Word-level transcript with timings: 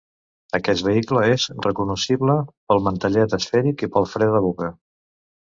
Aquest 0.59 0.85
vehicle 0.87 1.21
és 1.33 1.45
recognoscible 1.65 2.39
pel 2.73 2.83
mantellet 2.89 3.37
esfèric 3.39 3.87
i 3.89 3.93
pel 3.99 4.09
fre 4.17 4.33
de 4.39 4.43
boca. 4.49 4.73